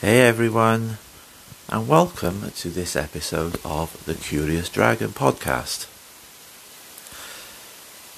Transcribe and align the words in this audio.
Hey 0.00 0.20
everyone, 0.20 0.98
and 1.68 1.88
welcome 1.88 2.52
to 2.52 2.68
this 2.68 2.94
episode 2.94 3.56
of 3.64 4.04
the 4.04 4.14
Curious 4.14 4.68
Dragon 4.68 5.08
podcast. 5.08 5.88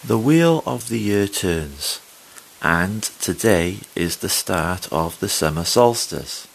The 0.07 0.19
wheel 0.19 0.63
of 0.67 0.91
the 0.91 0.99
year 0.99 1.27
turns, 1.27 2.03
and 2.61 3.03
today 3.03 3.79
is 3.97 4.19
the 4.19 4.29
start 4.29 4.93
of 4.93 5.19
the 5.21 5.29
summer 5.31 5.65
solstice, 5.65 6.47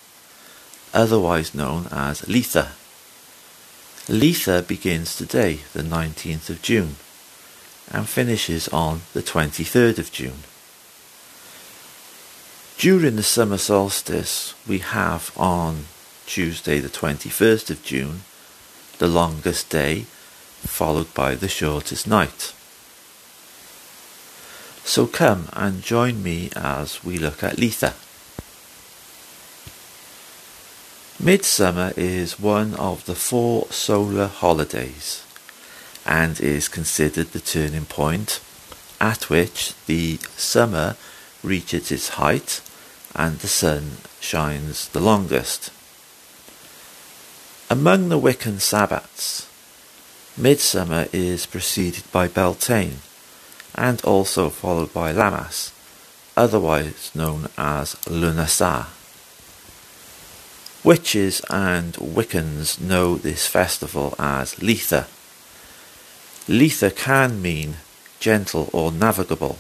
otherwise 0.93 1.55
known 1.55 1.88
as 1.89 2.21
Litha. 2.28 2.73
Litha 4.07 4.62
begins 4.68 5.16
today, 5.16 5.62
the 5.73 5.82
19th 5.82 6.52
of 6.52 6.62
June, 6.62 6.98
and 7.92 8.07
finishes 8.07 8.68
on 8.68 9.02
the 9.14 9.23
23rd 9.23 9.98
of 9.98 10.12
June. 10.12 10.44
During 12.77 13.15
the 13.15 13.23
summer 13.23 13.57
solstice, 13.57 14.53
we 14.67 14.79
have 14.79 15.31
on 15.38 15.85
Tuesday, 16.25 16.79
the 16.79 16.89
21st 16.89 17.70
of 17.70 17.84
June, 17.84 18.21
the 18.98 19.07
longest 19.07 19.70
day, 19.70 20.01
followed 20.59 21.13
by 21.13 21.35
the 21.35 21.48
shortest 21.48 22.05
night. 22.05 22.53
So 24.84 25.07
come 25.07 25.48
and 25.53 25.81
join 25.81 26.21
me 26.21 26.49
as 26.53 27.01
we 27.01 27.17
look 27.17 27.43
at 27.43 27.55
Litha. 27.55 27.93
Midsummer 31.17 31.93
is 31.95 32.39
one 32.39 32.76
of 32.76 33.05
the 33.05 33.15
four 33.15 33.67
solar 33.71 34.27
holidays 34.27 35.23
and 36.05 36.39
is 36.41 36.67
considered 36.67 37.31
the 37.31 37.39
turning 37.39 37.85
point 37.85 38.41
at 38.99 39.29
which 39.29 39.73
the 39.85 40.17
summer 40.35 40.98
reaches 41.45 41.91
its 41.91 42.09
height 42.09 42.62
and 43.16 43.40
the 43.40 43.48
sun 43.48 43.98
shines 44.20 44.90
the 44.90 44.99
longest. 44.99 45.71
Among 47.70 48.10
the 48.10 48.20
Wiccan 48.20 48.60
Sabbats, 48.60 49.48
Midsummer 50.38 51.07
is 51.13 51.46
preceded 51.46 52.04
by 52.12 52.27
Beltane 52.27 52.99
and 53.73 54.04
also 54.04 54.49
followed 54.49 54.93
by 54.93 55.13
Lammas, 55.13 55.71
otherwise 56.35 57.12
known 57.16 57.48
as 57.57 57.96
Lughnasadh. 58.05 58.88
Witches 60.84 61.41
and 61.49 61.93
Wiccans 61.93 62.79
know 62.79 63.16
this 63.16 63.48
festival 63.48 64.13
as 64.19 64.56
Litha. 64.56 65.07
Litha 66.47 66.96
can 66.96 67.41
mean 67.41 67.78
gentle 68.19 68.69
or 68.72 68.91
navigable 68.91 69.57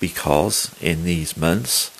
because 0.00 0.74
in 0.80 1.04
these 1.04 1.36
months 1.36 1.90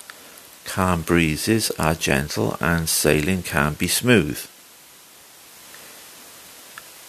calm 0.65 1.01
breezes 1.01 1.71
are 1.79 1.95
gentle 1.95 2.55
and 2.61 2.87
sailing 2.87 3.41
can 3.41 3.73
be 3.73 3.87
smooth. 3.87 4.39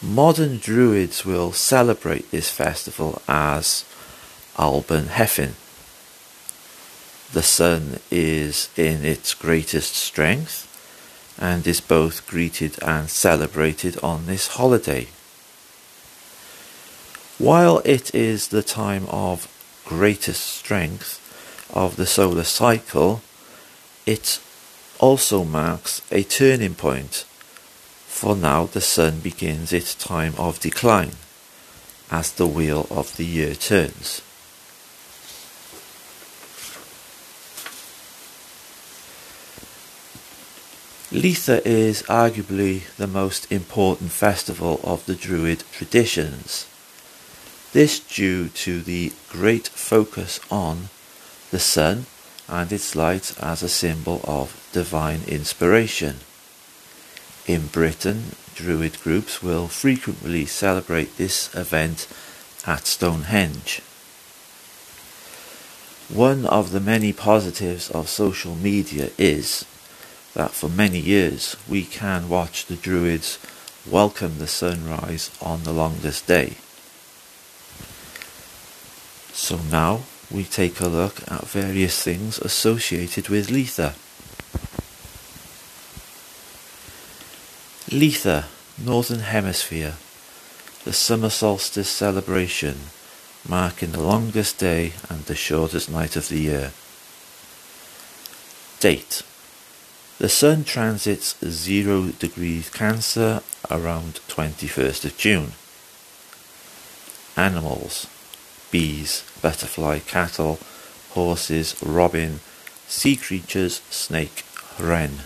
Modern 0.03 0.57
Druids 0.57 1.27
will 1.27 1.53
celebrate 1.53 2.31
this 2.31 2.51
festival 2.51 3.21
as 3.29 3.85
Alban 4.57 5.09
Hefin. 5.09 5.53
The 7.35 7.43
sun 7.43 8.01
is 8.11 8.71
in 8.77 9.05
its 9.05 9.35
greatest 9.35 9.95
strength 9.95 10.67
and 11.39 11.67
is 11.67 11.83
both 11.83 12.27
greeted 12.27 12.83
and 12.83 13.11
celebrated 13.11 13.99
on 14.03 14.25
this 14.25 14.49
holiday. 14.49 15.09
While 17.37 17.83
it 17.85 18.15
is 18.15 18.49
the 18.49 18.63
time 18.63 19.07
of 19.11 19.50
greatest 19.85 20.45
strength 20.45 21.19
of 21.75 21.97
the 21.97 22.07
solar 22.07 22.45
cycle, 22.45 23.23
it 24.07 24.41
also 24.99 25.45
marks 25.45 26.03
a 26.11 26.23
turning 26.23 26.75
point, 26.75 27.25
for 28.07 28.37
now 28.37 28.67
the 28.67 28.81
sun 28.81 29.21
begins 29.21 29.73
its 29.73 29.95
time 29.95 30.35
of 30.37 30.61
decline 30.61 31.13
as 32.11 32.33
the 32.33 32.47
wheel 32.47 32.87
of 32.91 33.17
the 33.17 33.25
year 33.25 33.55
turns. 33.55 34.21
Litha 41.13 41.61
is 41.67 42.05
arguably 42.05 42.83
the 42.97 43.09
most 43.09 43.51
important 43.51 44.13
festival 44.13 44.81
of 44.85 45.05
the 45.07 45.17
Druid 45.17 45.65
traditions. 45.73 46.67
This 47.73 48.01
due 48.01 48.49
to 48.49 48.81
the 48.81 49.13
great 49.29 49.69
focus 49.69 50.41
on 50.51 50.89
the 51.53 51.61
sun 51.61 52.07
and 52.49 52.73
its 52.73 52.97
light 52.97 53.33
as 53.41 53.63
a 53.63 53.69
symbol 53.69 54.21
of 54.25 54.69
divine 54.73 55.21
inspiration. 55.29 56.17
In 57.47 57.69
Britain, 57.69 58.35
Druid 58.57 59.01
groups 59.03 59.41
will 59.41 59.69
frequently 59.69 60.47
celebrate 60.47 61.17
this 61.17 61.55
event 61.55 62.09
at 62.67 62.89
Stonehenge. 62.89 63.83
One 66.09 66.47
of 66.47 66.73
the 66.73 66.81
many 66.81 67.13
positives 67.13 67.89
of 67.89 68.09
social 68.09 68.57
media 68.57 69.11
is 69.17 69.65
that 70.35 70.51
for 70.51 70.69
many 70.69 70.99
years 70.99 71.57
we 71.69 71.85
can 71.85 72.29
watch 72.29 72.67
the 72.67 72.75
Druids 72.75 73.39
welcome 73.89 74.39
the 74.39 74.49
sunrise 74.49 75.31
on 75.41 75.63
the 75.63 75.73
longest 75.73 76.27
day. 76.27 76.57
So 79.51 79.59
now 79.69 80.03
we 80.31 80.45
take 80.45 80.79
a 80.79 80.87
look 80.87 81.23
at 81.29 81.49
various 81.49 82.01
things 82.01 82.39
associated 82.39 83.29
with 83.29 83.49
Litha. 83.49 83.95
Litha, 87.91 88.45
Northern 88.79 89.19
Hemisphere, 89.19 89.95
the 90.85 90.93
summer 90.93 91.31
solstice 91.31 91.89
celebration, 91.89 92.77
marking 93.45 93.91
the 93.91 94.01
longest 94.01 94.59
day 94.59 94.93
and 95.09 95.25
the 95.25 95.35
shortest 95.35 95.91
night 95.91 96.15
of 96.15 96.29
the 96.29 96.39
year. 96.39 96.71
Date 98.79 99.23
The 100.19 100.29
Sun 100.29 100.63
transits 100.63 101.35
0 101.45 102.13
degrees 102.21 102.71
Cancer 102.71 103.43
around 103.69 104.21
21st 104.29 105.07
of 105.07 105.17
June. 105.17 105.55
Animals 107.37 108.07
bees, 108.71 109.25
butterfly, 109.43 109.99
cattle, 110.01 110.59
horses, 111.11 111.77
robin, 111.83 112.41
sea 112.87 113.17
creatures, 113.17 113.83
snake, 113.91 114.45
wren. 114.79 115.21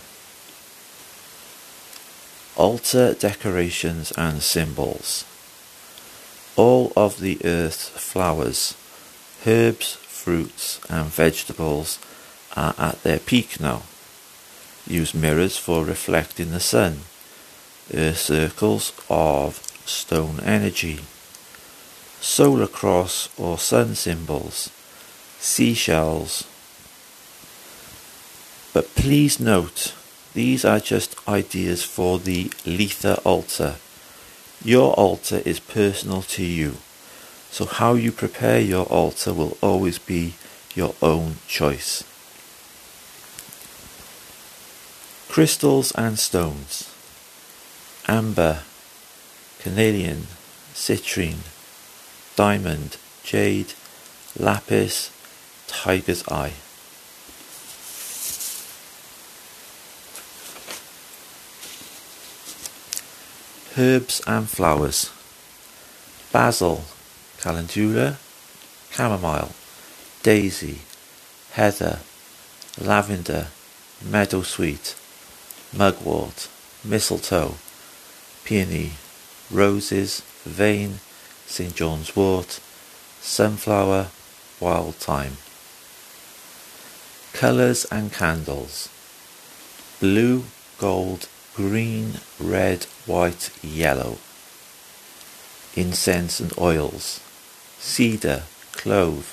Altar 2.57 3.15
decorations 3.15 4.13
and 4.13 4.43
symbols. 4.43 5.25
All 6.57 6.93
of 6.97 7.21
the 7.21 7.39
earth's 7.45 7.89
flowers, 7.89 8.77
herbs, 9.47 9.95
fruits, 9.95 10.81
and 10.89 11.07
vegetables 11.07 11.99
are 12.57 12.75
at 12.79 13.03
their 13.03 13.19
peak 13.19 13.59
now. 13.61 13.83
Use 14.87 15.15
mirrors 15.15 15.57
for 15.57 15.85
reflecting 15.85 16.51
the 16.51 16.61
sun. 16.61 17.01
Earth 17.93 18.19
circles 18.19 18.93
of 19.11 19.57
stone 19.85 20.41
energy 20.41 21.01
solar 22.25 22.67
cross 22.67 23.29
or 23.39 23.59
sun 23.59 23.95
symbols, 23.95 24.71
seashells. 25.39 26.45
But 28.73 28.95
please 28.95 29.39
note, 29.39 29.95
these 30.33 30.65
are 30.65 30.81
just 30.81 31.17
ideas 31.29 31.85
for 31.85 32.19
the 32.19 32.47
Litha 32.65 33.21
altar. 33.27 33.77
Your 34.65 34.95
altar 34.95 35.43
is 35.45 35.61
personal 35.61 36.23
to 36.23 36.43
you, 36.43 36.79
so 37.51 37.67
how 37.67 37.93
you 37.93 38.11
prepare 38.11 38.59
your 38.59 38.87
altar 38.87 39.35
will 39.35 39.59
always 39.61 39.99
be 39.99 40.33
your 40.75 40.95
own 41.03 41.37
choice. 41.47 42.05
Crystals 45.29 45.93
and 45.93 46.19
stones 46.19 46.91
Amber, 48.09 48.63
Carnelian, 49.63 50.27
Citrine, 50.73 51.54
diamond, 52.37 52.97
jade, 53.23 53.75
lapis, 54.39 55.11
tiger's 55.67 56.27
eye. 56.29 56.53
Herbs 63.77 64.21
and 64.27 64.49
flowers. 64.49 65.11
Basil, 66.33 66.85
calendula, 67.39 68.19
chamomile, 68.91 69.53
daisy, 70.23 70.81
heather, 71.53 72.01
lavender, 72.81 73.49
meadowsweet, 74.05 74.97
mugwort, 75.77 76.49
mistletoe, 76.85 77.55
peony, 78.45 78.93
roses, 79.51 80.23
vervain, 80.45 80.99
St 81.47 81.75
John's 81.75 82.15
wort, 82.17 82.61
sunflower, 83.21 84.09
wild 84.61 84.95
thyme. 84.97 85.37
Colours 87.33 87.85
and 87.87 88.13
candles. 88.13 88.89
blue, 90.01 90.45
gold, 90.79 91.29
green, 91.55 92.15
red, 92.39 92.85
white, 93.07 93.51
yellow. 93.63 94.19
Incense 95.77 96.41
and 96.41 96.53
oils, 96.59 97.21
cedar, 97.79 98.43
clove, 98.73 99.27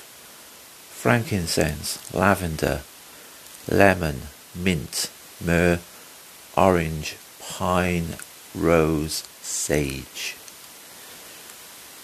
frankincense, 0.90 1.98
lavender, 2.14 2.82
lemon, 3.68 4.22
mint, 4.54 5.10
myrrh, 5.44 5.80
orange, 6.56 7.16
pine, 7.40 8.16
rose, 8.54 9.24
sage. 9.40 10.36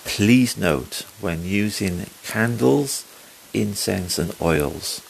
Please 0.08 0.56
note 0.56 1.04
when 1.20 1.44
using 1.44 2.06
candles, 2.24 3.04
incense 3.52 4.18
and 4.18 4.34
oils, 4.40 5.02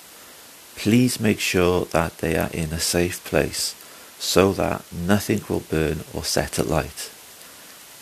please 0.77 1.21
make 1.21 1.39
sure 1.39 1.85
that 1.87 2.19
they 2.19 2.37
are 2.37 2.51
in 2.53 2.73
a 2.73 2.81
safe 2.81 3.25
place 3.25 3.75
so 4.19 4.53
that 4.53 4.85
nothing 4.93 5.41
will 5.49 5.61
burn 5.61 6.01
or 6.13 6.25
set 6.25 6.59
alight. 6.59 7.11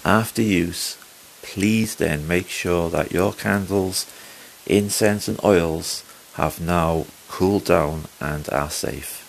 After 0.06 0.40
use, 0.40 0.96
please 1.42 1.96
then 1.96 2.26
make 2.26 2.48
sure 2.48 2.88
that 2.90 3.12
your 3.12 3.34
candles, 3.34 4.06
incense 4.66 5.28
and 5.28 5.38
oils 5.44 6.02
have 6.34 6.60
now 6.60 7.04
cooled 7.28 7.66
down 7.66 8.06
and 8.20 8.48
are 8.48 8.70
safe. 8.70 9.22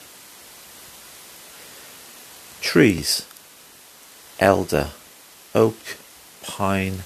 Trees 2.61 3.25
Elder, 4.39 4.91
Oak, 5.53 5.77
Pine, 6.41 7.03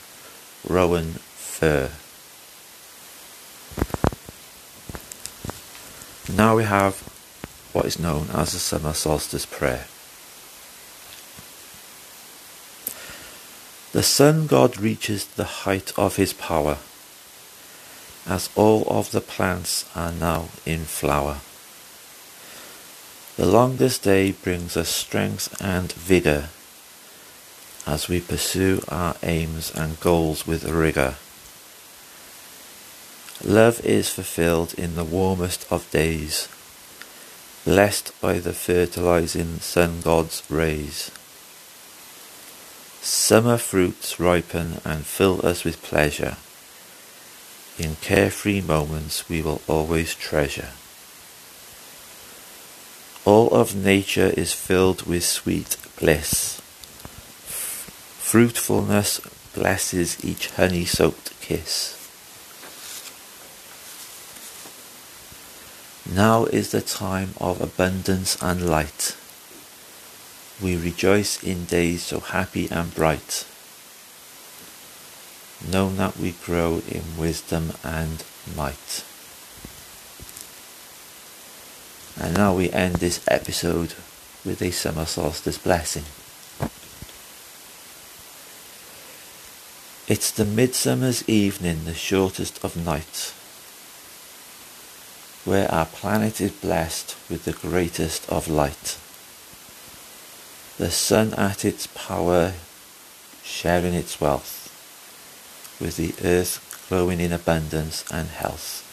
Rowan, 0.67 1.13
Fir. 1.35 1.89
Now 6.35 6.55
we 6.55 6.63
have 6.63 6.99
what 7.73 7.85
is 7.85 7.99
known 7.99 8.27
as 8.33 8.53
the 8.53 8.59
summer 8.59 8.93
solstice 8.93 9.45
prayer. 9.45 9.85
The 13.91 14.03
sun 14.03 14.47
god 14.47 14.79
reaches 14.79 15.25
the 15.25 15.65
height 15.65 15.91
of 15.97 16.15
his 16.15 16.31
power 16.31 16.77
as 18.25 18.49
all 18.55 18.85
of 18.87 19.11
the 19.11 19.21
plants 19.21 19.85
are 19.95 20.11
now 20.11 20.49
in 20.65 20.85
flower. 20.85 21.39
The 23.35 23.45
longest 23.45 24.03
day 24.03 24.31
brings 24.31 24.77
us 24.77 24.89
strength 24.89 25.59
and 25.61 25.91
vigour 25.91 26.49
as 27.85 28.07
we 28.07 28.19
pursue 28.19 28.81
our 28.89 29.15
aims 29.23 29.71
and 29.71 29.99
goals 29.99 30.45
with 30.45 30.63
rigour. 30.65 31.15
Love 33.43 33.83
is 33.83 34.09
fulfilled 34.09 34.73
in 34.75 34.95
the 34.95 35.03
warmest 35.03 35.65
of 35.71 35.89
days, 35.89 36.47
blessed 37.65 38.11
by 38.21 38.37
the 38.37 38.53
fertilizing 38.53 39.59
sun 39.59 39.99
god's 40.01 40.43
rays. 40.49 41.09
Summer 43.01 43.57
fruits 43.57 44.19
ripen 44.19 44.79
and 44.85 45.05
fill 45.07 45.43
us 45.43 45.63
with 45.63 45.81
pleasure. 45.81 46.37
In 47.79 47.95
carefree 47.95 48.61
moments 48.61 49.27
we 49.27 49.41
will 49.41 49.61
always 49.67 50.13
treasure. 50.13 50.69
All 53.25 53.49
of 53.49 53.75
nature 53.75 54.31
is 54.37 54.53
filled 54.53 55.07
with 55.07 55.23
sweet 55.23 55.77
bliss. 55.99 56.60
Fruitfulness 58.31 59.19
blesses 59.53 60.23
each 60.23 60.51
honey 60.51 60.85
soaked 60.85 61.37
kiss. 61.41 61.97
Now 66.09 66.45
is 66.45 66.71
the 66.71 66.79
time 66.79 67.33
of 67.41 67.59
abundance 67.59 68.41
and 68.41 68.69
light. 68.69 69.17
We 70.63 70.77
rejoice 70.77 71.43
in 71.43 71.65
days 71.65 72.03
so 72.03 72.21
happy 72.21 72.69
and 72.71 72.95
bright. 72.95 73.45
Know 75.69 75.89
that 75.95 76.15
we 76.15 76.31
grow 76.31 76.81
in 76.87 77.17
wisdom 77.17 77.73
and 77.83 78.23
might. 78.55 79.03
And 82.17 82.37
now 82.37 82.55
we 82.55 82.71
end 82.71 82.95
this 82.95 83.19
episode 83.27 83.93
with 84.45 84.61
a 84.61 84.71
summer 84.71 85.03
solstice 85.03 85.57
blessing. 85.57 86.05
It's 90.11 90.29
the 90.29 90.43
midsummer's 90.43 91.23
evening, 91.29 91.85
the 91.85 91.93
shortest 91.93 92.61
of 92.65 92.75
nights 92.75 93.31
where 95.45 95.71
our 95.71 95.85
planet 95.85 96.41
is 96.41 96.51
blessed 96.51 97.15
with 97.29 97.45
the 97.45 97.53
greatest 97.53 98.29
of 98.29 98.49
light. 98.49 98.97
The 100.77 100.91
sun 100.91 101.33
at 101.35 101.63
its 101.63 101.87
power, 101.87 102.55
sharing 103.41 103.93
its 103.93 104.19
wealth, 104.19 104.67
with 105.79 105.95
the 105.95 106.13
earth 106.27 106.59
glowing 106.89 107.21
in 107.21 107.31
abundance 107.31 108.03
and 108.11 108.27
health. 108.27 108.83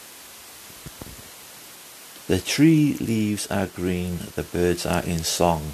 The 2.27 2.39
tree 2.39 2.95
leaves 3.01 3.45
are 3.47 3.67
green, 3.67 4.19
the 4.35 4.43
birds 4.43 4.85
are 4.85 5.03
in 5.03 5.25
song, 5.25 5.73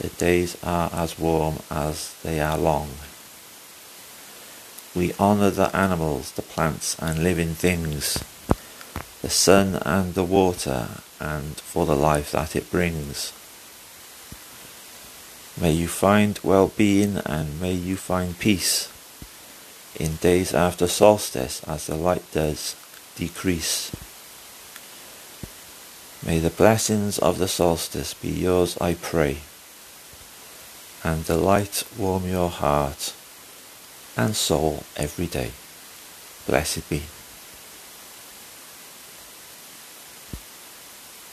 the 0.00 0.08
days 0.08 0.56
are 0.64 0.90
as 0.92 1.16
warm 1.16 1.60
as 1.70 2.16
they 2.24 2.40
are 2.40 2.58
long. 2.58 2.90
We 4.94 5.14
honour 5.14 5.50
the 5.50 5.74
animals, 5.74 6.32
the 6.32 6.42
plants 6.42 6.96
and 6.98 7.22
living 7.22 7.54
things 7.54 8.22
the 9.22 9.30
sun 9.30 9.76
and 9.86 10.14
the 10.14 10.24
water, 10.24 10.88
and 11.20 11.56
for 11.56 11.86
the 11.86 11.94
life 11.94 12.32
that 12.32 12.56
it 12.56 12.70
brings. 12.72 13.32
May 15.58 15.70
you 15.72 15.86
find 15.86 16.40
well-being 16.42 17.18
and 17.24 17.60
may 17.60 17.72
you 17.72 17.96
find 17.96 18.36
peace 18.38 18.90
in 19.94 20.16
days 20.16 20.52
after 20.52 20.88
solstice 20.88 21.62
as 21.68 21.86
the 21.86 21.94
light 21.94 22.24
does 22.32 22.74
decrease. 23.14 23.94
May 26.26 26.40
the 26.40 26.50
blessings 26.50 27.20
of 27.20 27.38
the 27.38 27.48
solstice 27.48 28.14
be 28.14 28.30
yours, 28.30 28.76
I 28.80 28.94
pray, 28.94 29.38
and 31.04 31.24
the 31.24 31.36
light 31.36 31.84
warm 31.96 32.28
your 32.28 32.50
heart 32.50 33.14
and 34.16 34.34
soul 34.36 34.84
every 34.96 35.26
day. 35.26 35.50
Blessed 36.46 36.88
be. 36.90 37.02